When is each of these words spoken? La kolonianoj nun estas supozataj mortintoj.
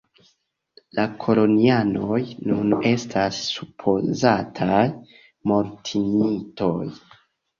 La 0.99 1.03
kolonianoj 1.23 2.21
nun 2.51 2.73
estas 2.93 3.41
supozataj 3.57 4.81
mortintoj. 5.51 6.73